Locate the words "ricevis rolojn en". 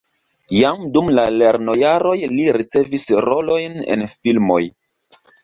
2.57-4.09